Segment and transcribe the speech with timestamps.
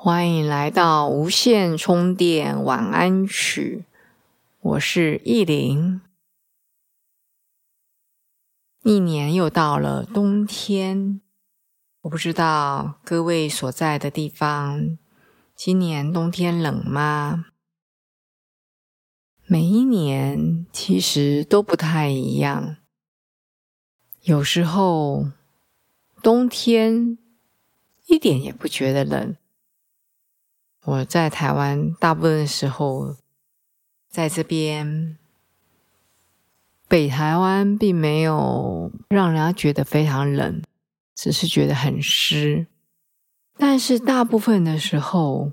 [0.00, 3.84] 欢迎来到无线充电晚安曲，
[4.60, 6.00] 我是意林。
[8.84, 11.20] 一年又到了冬天，
[12.02, 14.96] 我不知道各位所在的地方，
[15.56, 17.46] 今年冬天冷吗？
[19.46, 22.76] 每一年其实都不太一样，
[24.22, 25.32] 有时候
[26.22, 27.18] 冬天
[28.06, 29.34] 一点也不觉得冷。
[30.88, 33.14] 我在台湾大部分的时候，
[34.08, 35.18] 在这边
[36.88, 40.62] 北台湾并没有让人家觉得非常冷，
[41.14, 42.66] 只是觉得很湿。
[43.58, 45.52] 但是大部分的时候，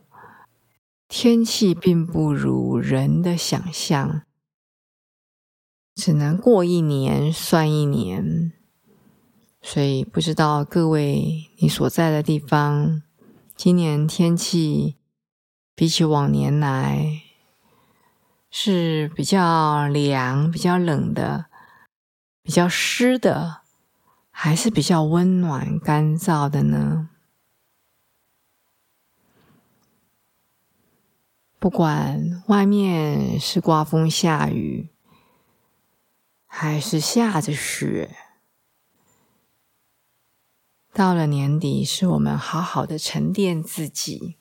[1.10, 4.22] 天气并不如人的想象，
[5.96, 8.54] 只能过一年算一年。
[9.62, 13.02] 所以不知道各位你所在的地方，
[13.58, 14.96] 今年天气。
[15.76, 17.22] 比起往年来，
[18.50, 21.48] 是比较凉、比较冷的，
[22.42, 23.62] 比较湿的，
[24.32, 27.10] 还是比较温暖、干燥的呢？
[31.60, 34.88] 不管外面是刮风下雨，
[36.46, 38.16] 还是下着雪，
[40.94, 44.38] 到了年底，是我们好好的沉淀自己。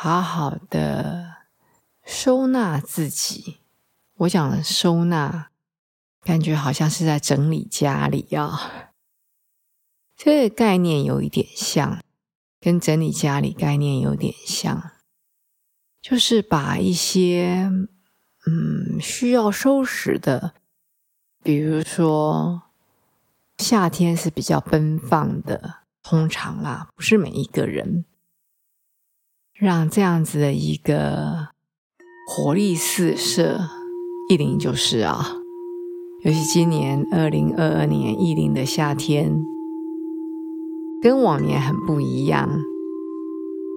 [0.00, 1.38] 好好的
[2.06, 3.58] 收纳自己，
[4.18, 5.48] 我讲的收纳，
[6.22, 8.94] 感觉好像是在整理家里啊。
[10.16, 12.00] 这个概念有一点像，
[12.60, 14.92] 跟整理家里概念有点像，
[16.00, 17.68] 就是把一些
[18.46, 20.54] 嗯需要收拾的，
[21.42, 22.62] 比如说
[23.58, 28.04] 夏天是比较奔放的，通常啦，不是每一个人。
[29.60, 31.48] 让这样子的一个
[32.28, 33.58] 活力四射，
[34.30, 35.34] 意林就是啊，
[36.22, 39.36] 尤其今年二零二二年意林的夏天，
[41.02, 42.48] 跟往年很不一样。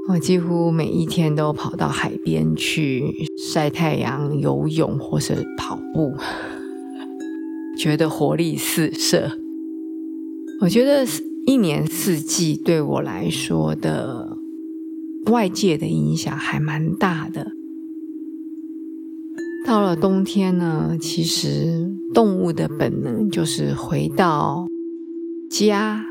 [0.10, 6.14] 我几乎每一天都跑到海边去晒太阳、游泳或是跑步，
[7.76, 9.32] 觉得活力四射。
[10.62, 11.08] 我觉得
[11.48, 14.38] 一年四季对我来说的。
[15.28, 17.52] 外界的影响还蛮大的。
[19.66, 24.68] 到了冬天呢，其实动物的本能就是回到
[25.50, 26.06] 家。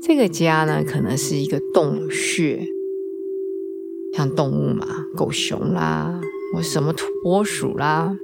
[0.00, 2.66] 这个家呢，可能是一个洞穴，
[4.14, 4.86] 像动物嘛，
[5.16, 6.20] 狗熊啦，
[6.52, 8.16] 或什么土拨鼠啦，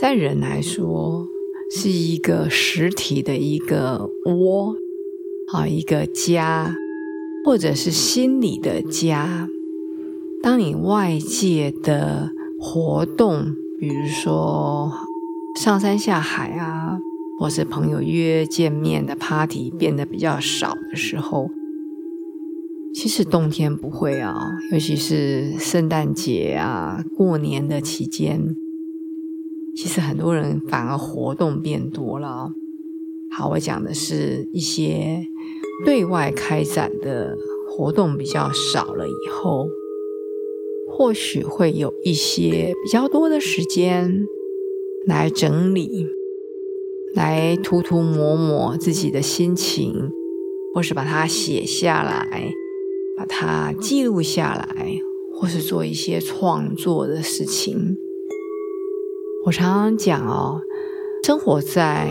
[0.00, 1.26] 在人来说，
[1.70, 4.76] 是一个实体的一个窝，
[5.52, 6.76] 啊一个家。
[7.46, 9.48] 或者是心理的家。
[10.42, 14.92] 当你外界的活动，比如说
[15.54, 16.98] 上山下海啊，
[17.38, 21.48] 或是朋友约见面的 party 变得比较少的时候，
[22.92, 28.56] 其实冬天不会啊，尤其是圣诞节啊、过年的期间，
[29.76, 32.50] 其实很多人反而活动变多了。
[33.30, 35.28] 好，我讲的是一些。
[35.84, 37.36] 对外开展的
[37.68, 39.68] 活动比较少了，以后
[40.88, 44.26] 或许会有一些比较多的时间
[45.06, 46.08] 来整理，
[47.14, 50.10] 来涂涂抹抹自己的心情，
[50.74, 52.50] 或是把它写下来，
[53.16, 54.98] 把它记录下来，
[55.34, 57.98] 或是做一些创作的事情。
[59.44, 60.62] 我常常讲哦，
[61.22, 62.08] 生活在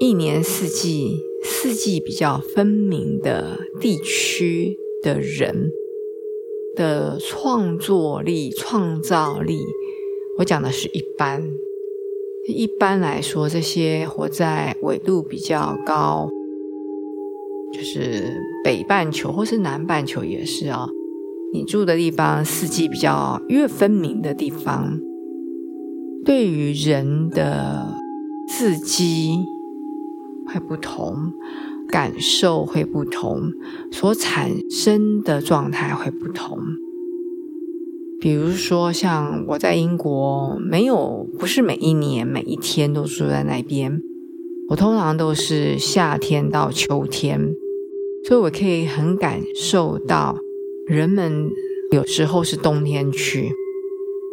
[0.00, 1.20] 一年四季。
[1.46, 5.70] 四季比较分明的地区的人
[6.74, 9.58] 的创作力、创造力，
[10.38, 11.54] 我讲的是一般。
[12.48, 16.28] 一般来说，这些活在纬度比较高，
[17.72, 20.88] 就是北半球或是南半球也是啊。
[21.52, 24.98] 你住的地方四季比较越分明的地方，
[26.24, 27.94] 对于人的
[28.48, 29.38] 自己。
[30.46, 31.32] 会不同，
[31.88, 33.52] 感受会不同，
[33.90, 36.58] 所产生的状态会不同。
[38.20, 44.00] 比如说，像我在英国，没有不是每一年每一天都住在那边，
[44.70, 47.52] 我通常都是夏天到秋天，
[48.26, 50.38] 所以我可以很感受到
[50.86, 51.50] 人们
[51.90, 53.50] 有时候是冬天去，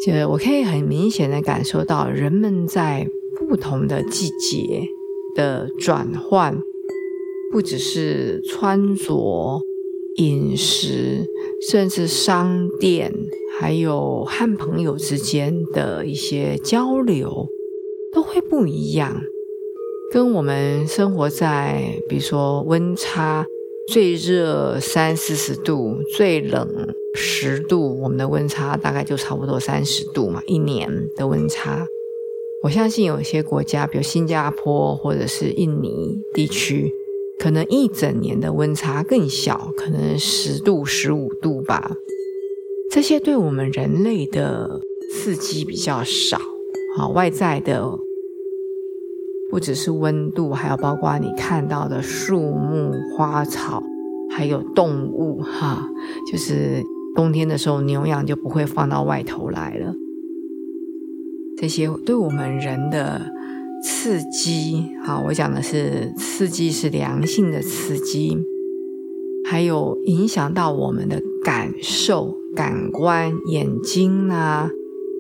[0.06, 3.06] 就我可以很明显的感受到人们在
[3.38, 4.88] 不同的季节
[5.36, 6.58] 的转换，
[7.52, 9.62] 不只是穿着、
[10.18, 11.26] 饮食，
[11.70, 13.14] 甚至商店。
[13.60, 17.48] 还有和朋友之间的一些交流
[18.12, 19.22] 都会不一样，
[20.12, 23.46] 跟我们生活在比如说温差
[23.88, 26.68] 最热三四十度，最冷
[27.14, 31.86] 十度，我们的温差大概就差不多三十度嘛，一年的温差。
[32.64, 36.92] 我相信有些国家，比如新加坡或者是印尼地区，
[37.40, 41.92] 可能一整年的温差更小，可能十度、十五度吧。
[42.92, 44.80] 这些对我们人类的
[45.12, 46.38] 刺激比较少，
[46.98, 47.98] 啊，外在的
[49.50, 53.82] 不只是温度，还有包括你看到的树木、花草，
[54.30, 55.90] 还有动物，哈，
[56.32, 56.84] 就是
[57.16, 59.96] 冬天的时候牛羊就不会放到外头来了。
[61.62, 63.22] 这些对我们人的
[63.84, 68.36] 刺激，好，我讲的是刺激是良性的刺激，
[69.46, 72.36] 还有影响到我们的感受。
[72.54, 74.70] 感官、眼睛啦、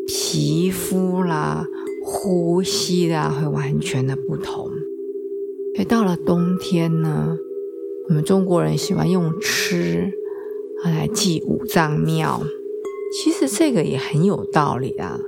[0.06, 1.66] 皮肤啦、
[2.04, 4.66] 呼吸啦，会完全的不同。
[5.74, 7.38] 所以到了冬天呢，
[8.10, 10.12] 我们中国人喜欢用吃
[10.84, 12.42] 来祭五脏庙，
[13.14, 15.22] 其实这个也很有道理啊，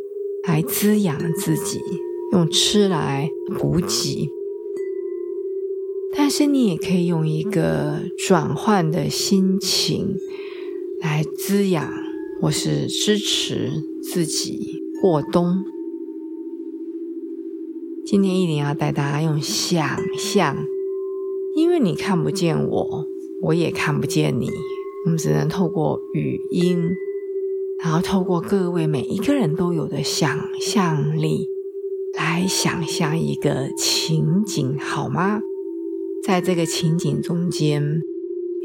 [0.48, 1.80] 来滋养自己，
[2.32, 4.30] 用吃来补给。
[6.16, 10.16] 但是你也可以用一个转换的心情。
[11.02, 11.94] 来滋养
[12.40, 15.66] 或是支持自己过冬。
[18.06, 19.86] 今天一定要带大家用想
[20.18, 20.66] 象，
[21.58, 23.06] 因为你看不见我，
[23.42, 24.48] 我也看不见你，
[25.06, 26.90] 我们只能透过语音，
[27.84, 31.50] 然后透过各位每一个人都有的想象力，
[32.18, 35.42] 来想象一个情景，好吗？
[36.24, 38.02] 在这个情景中间，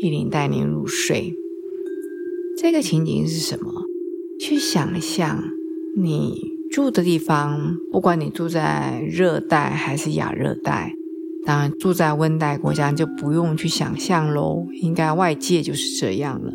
[0.00, 1.34] 玉林带您入睡。
[2.56, 3.82] 这个情景是什么？
[4.38, 5.42] 去想象
[5.96, 10.94] 你住的地方，不管你住在热带还是亚热带，
[11.44, 16.52] 当然住在温带国家就不用去想象喽，应该外界就是这样了。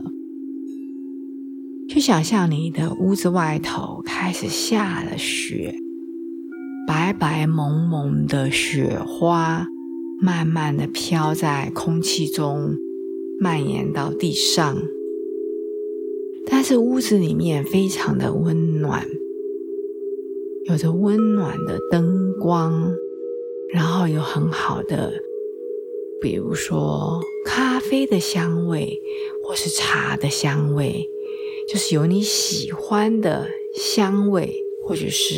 [1.93, 5.75] 去想象你的屋子外头开始下了雪，
[6.87, 9.67] 白白蒙蒙的雪花
[10.19, 12.75] 慢慢的飘在空气中，
[13.39, 14.75] 蔓延到地上。
[16.47, 19.05] 但是屋子里面非常的温暖，
[20.65, 22.91] 有着温暖的灯光，
[23.71, 25.13] 然后有很好的，
[26.19, 28.99] 比如说咖啡的香味，
[29.43, 31.07] 或是茶的香味，
[31.73, 34.53] 就是有你喜欢的香味，
[34.85, 35.33] 或者是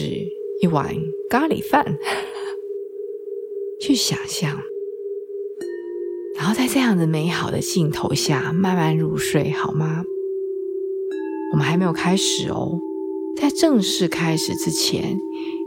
[0.61, 0.93] 一碗
[1.29, 1.97] 咖喱饭，
[3.79, 4.59] 去想象，
[6.35, 10.04] 然后在这样的美好的镜头下慢慢入睡，好吗？
[11.54, 12.81] 我们还没有开始哦，
[13.37, 15.18] 在正式开始之前，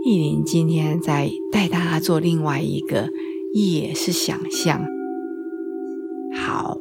[0.04, 3.08] 意林今天在带大家做另外一个，
[3.54, 4.84] 也是想象。
[6.34, 6.76] 好，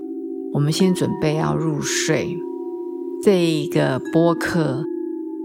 [0.52, 2.38] 我们先准备要入睡。
[3.24, 4.86] 这一个播客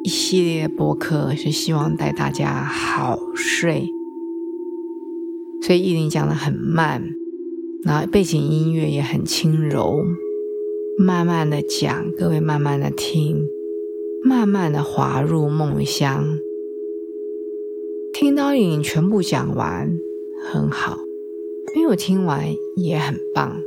[0.05, 3.89] 一系列播客是希望带大家好睡，
[5.63, 7.03] 所以依林讲的很慢，
[7.83, 10.05] 然后背景音乐也很轻柔。
[10.99, 13.47] 慢慢的讲，各位慢慢的听，
[14.23, 16.39] 慢慢的滑入梦乡。
[18.13, 19.91] 听到你全部讲完，
[20.45, 20.99] 很好；
[21.75, 22.45] 没有听完
[22.77, 23.63] 也很棒，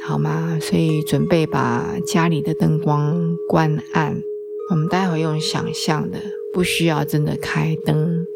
[0.00, 0.58] 好吗？
[0.60, 4.22] 所以准备把家里的灯光关暗，
[4.70, 6.18] 我们待会用想象的，
[6.52, 8.26] 不需要真的开灯。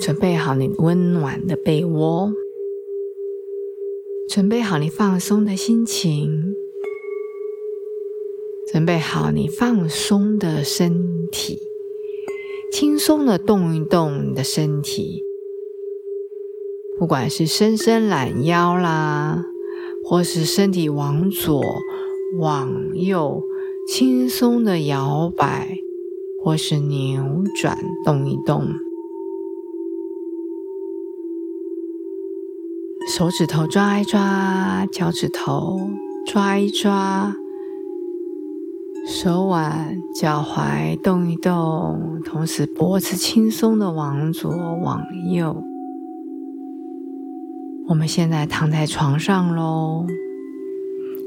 [0.00, 2.32] 准备好你温暖的被窝。
[4.28, 6.54] 准备好你放松的心情，
[8.70, 11.58] 准备好你放松的身体，
[12.70, 15.24] 轻松的动一动你的身体，
[16.98, 19.44] 不管是伸伸懒腰啦，
[20.04, 21.62] 或是身体往左
[22.40, 23.40] 往右
[23.86, 25.78] 轻松的摇摆，
[26.42, 28.66] 或是扭转动一动。
[33.08, 35.78] 手指头抓一抓，脚趾头
[36.26, 37.36] 抓一抓，
[39.06, 45.00] 手腕、脚踝动一动，同时脖子轻松的往左往
[45.32, 45.62] 右。
[47.88, 50.06] 我们现在躺在床上喽，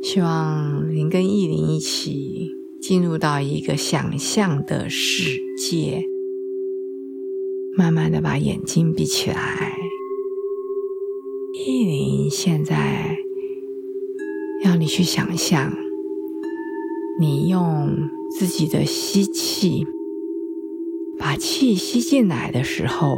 [0.04, 6.06] 希望您跟意林一起进入到一个想象的世界，
[7.76, 9.76] 慢慢的把眼睛闭起来。
[11.66, 13.18] 意林现在
[14.64, 15.74] 要你去想象，
[17.20, 17.98] 你用
[18.38, 19.84] 自己的吸气
[21.18, 23.18] 把气吸进来的时候，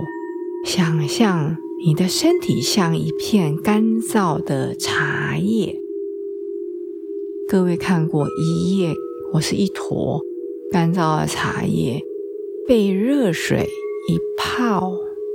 [0.65, 1.57] 想象。
[1.85, 5.81] 你的身体像一片干燥的茶叶。
[7.45, 8.93] 各位看过一叶
[9.29, 10.21] 或是一坨
[10.71, 12.01] 干燥的茶叶，
[12.65, 13.67] 被热水
[14.07, 14.93] 一泡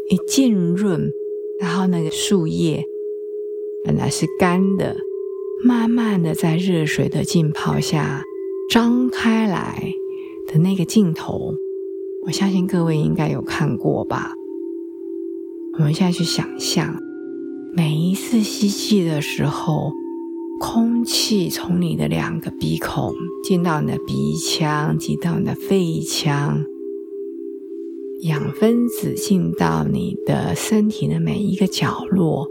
[0.08, 1.10] 一浸润，
[1.60, 2.82] 然后那个树叶
[3.84, 4.96] 本来是干的，
[5.62, 8.22] 慢慢的在热水的浸泡下
[8.70, 9.92] 张开来
[10.46, 11.56] 的那个镜头，
[12.24, 14.32] 我相信各位应该有看过吧。
[15.78, 17.00] 我们现在去想象，
[17.72, 19.92] 每一次吸气的时候，
[20.60, 26.64] 空气从你的两个鼻孔进到你的鼻腔，进到你的肺腔，
[28.22, 32.48] 氧分子进到你的身体的每一个角落，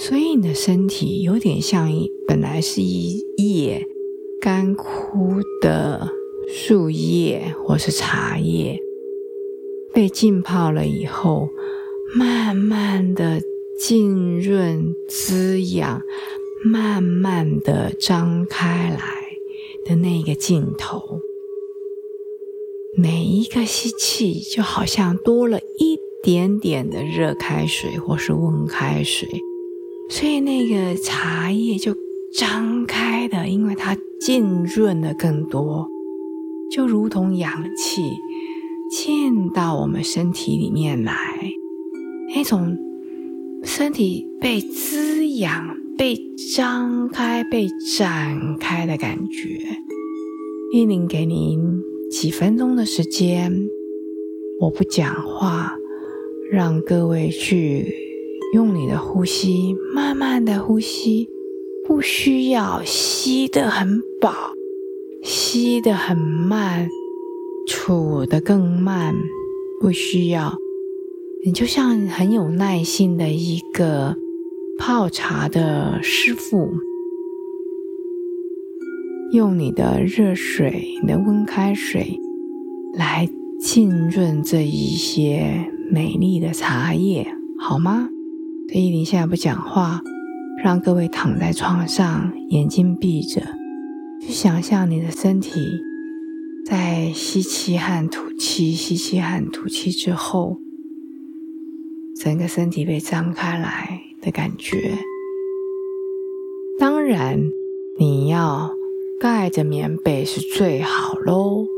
[0.00, 3.86] 所以你的身体有点像一本来是一叶
[4.40, 6.08] 干枯的
[6.48, 8.80] 树叶或是茶叶。
[9.96, 11.48] 被浸泡了以后，
[12.14, 13.40] 慢慢的
[13.80, 16.02] 浸润滋养，
[16.62, 19.00] 慢慢的张开来
[19.86, 21.22] 的那个镜头，
[22.94, 29.26] 每一个吸气就好像多了一点点的热开水或是温开水，
[30.10, 31.96] 所以那个茶叶就
[32.34, 35.88] 张开的，因为它浸润的更多，
[36.70, 38.02] 就如同氧气。
[38.90, 41.14] 进到我们身体里面来，
[42.34, 42.76] 那种
[43.64, 46.16] 身体被滋养、被
[46.54, 49.60] 张开、被展开的感觉。
[50.72, 51.58] 依林给您
[52.10, 53.52] 几分钟的时间，
[54.60, 55.76] 我不讲话，
[56.50, 57.94] 让各位去
[58.54, 61.28] 用你的呼吸，慢慢的呼吸，
[61.86, 64.52] 不需要吸得很饱，
[65.22, 66.88] 吸得很慢。
[67.66, 69.14] 处的更慢，
[69.80, 70.56] 不需要。
[71.44, 74.16] 你就像很有耐心的一个
[74.78, 76.70] 泡茶的师傅，
[79.32, 82.18] 用你的热水、你的温开水
[82.94, 83.28] 来
[83.60, 87.26] 浸润这一些美丽的茶叶，
[87.58, 88.08] 好吗？
[88.72, 90.00] 所以你现在不讲话，
[90.64, 93.40] 让各位躺在床上，眼睛闭着，
[94.20, 95.60] 去想象你的身体。
[96.68, 100.58] 在吸气和吐气、吸气和吐气之后，
[102.16, 104.98] 整个身体被张开来的感觉。
[106.76, 107.40] 当然，
[108.00, 108.72] 你要
[109.20, 111.68] 盖着棉被是最好喽。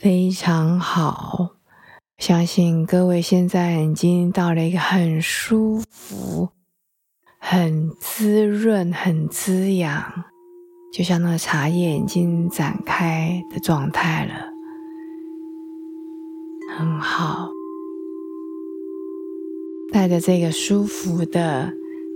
[0.00, 1.56] 非常好，
[2.18, 6.50] 相信各位现在已经到了一个很舒服、
[7.40, 10.00] 很滋润、很滋养，
[10.92, 14.34] 就像那个茶叶已经展开的状态了，
[16.78, 17.48] 很好。
[19.92, 21.72] 带着这个舒服的、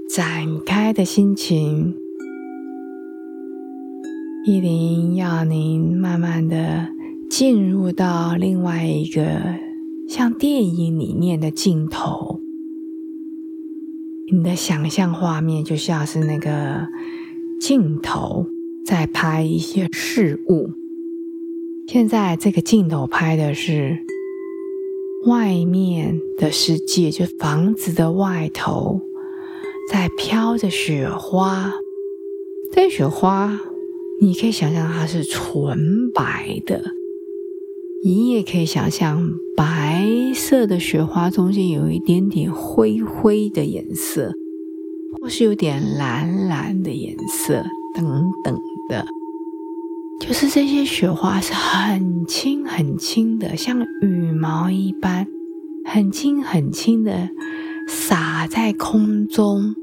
[0.09, 1.97] 展开的心情，
[4.47, 6.87] 依林要您慢慢的
[7.33, 9.41] 进入到另外一个。
[10.07, 12.39] 像电影里面的镜头，
[14.31, 16.87] 你的想象画面就像是那个
[17.59, 18.47] 镜头
[18.85, 20.69] 在拍一些事物。
[21.89, 23.97] 现在这个镜头拍的是
[25.27, 29.01] 外面的世界，就房子的外头
[29.91, 31.73] 在飘着雪花。
[32.71, 33.59] 这雪花，
[34.21, 36.83] 你可以想象它是纯白的。
[38.05, 40.05] 你也可以想象，白
[40.35, 44.33] 色的雪花中间有一点点灰灰的颜色，
[45.21, 48.05] 或是有点蓝蓝的颜色，等
[48.43, 49.07] 等的。
[50.21, 55.29] 就是这些雪花是很轻很轻的，像羽毛一般，
[55.85, 57.29] 很轻很轻的
[57.87, 59.77] 洒在空中，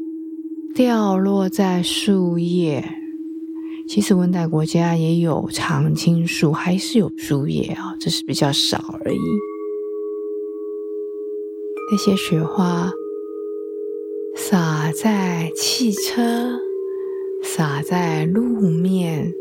[0.76, 2.84] 掉落在树叶。
[3.90, 9.18] 其实温带国家也有常青树，还是有树叶啊，只是比较少而已。
[11.92, 12.92] 那些雪花
[14.36, 16.60] 洒在汽车、
[17.42, 19.34] 洒在路面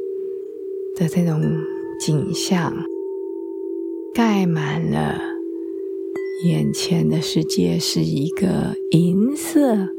[0.97, 1.43] 的这种
[2.01, 2.75] 景象，
[4.15, 5.21] 盖满了
[6.47, 9.91] 眼前的世界，是一个银色、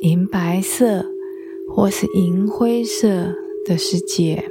[0.00, 1.04] 银白色，
[1.68, 3.34] 或是银灰色。
[3.70, 4.50] 的世界，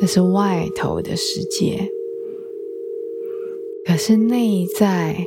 [0.00, 1.88] 这是外头的世界。
[3.86, 5.24] 可是内在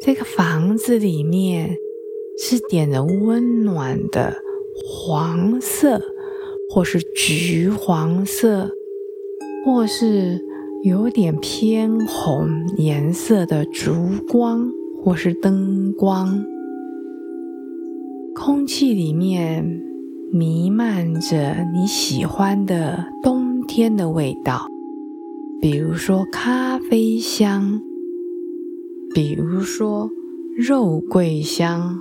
[0.00, 1.76] 这个房子里面
[2.38, 4.36] 是点着温暖的
[4.76, 6.00] 黄色，
[6.68, 8.70] 或是橘黄色，
[9.66, 10.40] 或是
[10.84, 13.92] 有点偏红颜色的烛
[14.28, 14.70] 光，
[15.02, 16.44] 或是灯光。
[18.36, 19.93] 空气里面。
[20.36, 24.66] 弥漫着你喜欢的冬天的味道，
[25.60, 27.80] 比如说咖啡香，
[29.14, 30.10] 比如说
[30.56, 32.00] 肉桂香，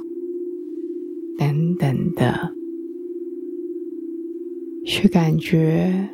[1.38, 2.56] 等等的，
[4.84, 6.10] 去感觉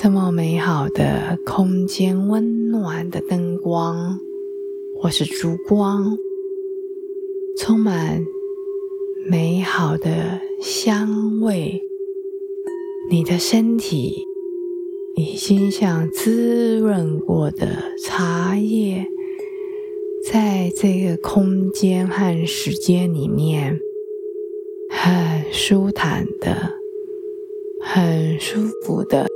[0.00, 4.16] 这么美好的空间，温暖的灯光
[5.00, 6.16] 或是烛光，
[7.58, 8.24] 充满。
[9.28, 11.82] 美好的香味，
[13.10, 14.24] 你的身体
[15.16, 17.68] 已经像滋润过的
[18.02, 19.06] 茶叶，
[20.30, 23.78] 在这个空间和时间里面，
[24.88, 26.74] 很舒坦的、
[27.80, 29.28] 很舒服的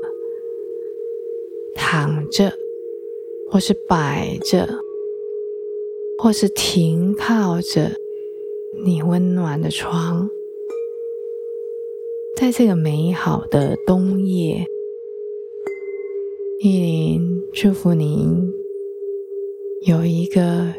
[1.74, 2.52] 躺着，
[3.50, 4.68] 或是摆着，
[6.18, 7.92] 或是停靠着。
[8.82, 10.30] 你温暖的床，
[12.36, 14.64] 在这个美好的冬夜，
[16.62, 18.50] 依林祝福您
[19.86, 20.72] 有一个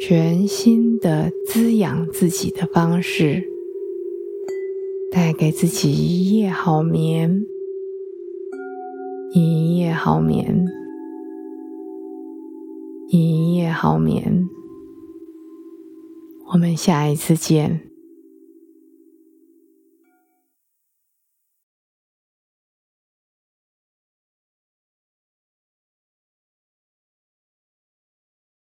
[0.00, 3.44] 全新的滋养自己的方式，
[5.12, 7.46] 带给自己一夜好眠，
[9.32, 10.66] 一夜好眠，
[13.08, 14.48] 一夜好眠。
[16.52, 17.91] 我们下一次见。